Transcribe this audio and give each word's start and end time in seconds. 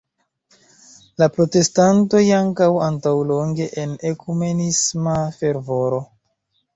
La 1.21 1.25
protestantoj 1.33 2.21
ankaŭ 2.37 2.69
antaŭlonge 2.85 3.67
en 3.81 3.93
ekumenisma 4.13 5.15
fervoro. 5.37 6.01